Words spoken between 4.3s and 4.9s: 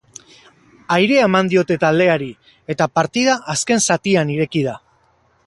ireki da.